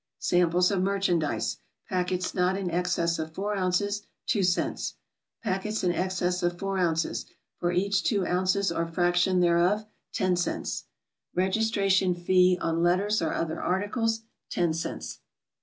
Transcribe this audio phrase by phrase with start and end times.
[0.17, 1.57] Samples of merchandise:
[1.87, 4.93] Packets not in excess of four ounces 2 cts.
[5.43, 7.27] Packets in excess of four ounces,
[7.59, 10.85] for each two ounces or fraction thereof 10 cts.
[11.35, 15.19] Registration fee on letters or other articles 10 cts.